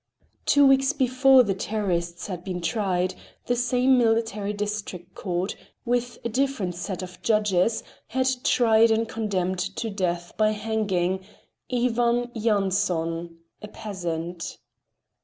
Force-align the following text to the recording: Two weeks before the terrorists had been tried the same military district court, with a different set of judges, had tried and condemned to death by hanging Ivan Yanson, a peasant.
Two 0.47 0.65
weeks 0.65 0.93
before 0.93 1.43
the 1.43 1.53
terrorists 1.53 2.25
had 2.25 2.43
been 2.43 2.59
tried 2.59 3.13
the 3.45 3.55
same 3.55 3.99
military 3.99 4.51
district 4.51 5.13
court, 5.13 5.55
with 5.85 6.17
a 6.25 6.27
different 6.29 6.73
set 6.73 7.03
of 7.03 7.21
judges, 7.21 7.83
had 8.07 8.27
tried 8.43 8.89
and 8.89 9.07
condemned 9.07 9.59
to 9.59 9.91
death 9.91 10.33
by 10.37 10.53
hanging 10.53 11.23
Ivan 11.71 12.31
Yanson, 12.33 13.37
a 13.61 13.67
peasant. 13.67 14.57